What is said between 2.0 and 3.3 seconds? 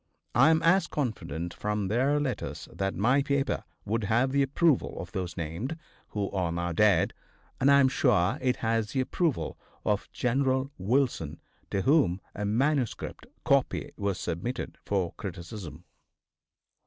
letters, that my